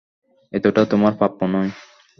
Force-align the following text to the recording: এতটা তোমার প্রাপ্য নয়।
এতটা 0.53 0.81
তোমার 0.85 1.13
প্রাপ্য 1.17 1.39
নয়। 1.45 1.71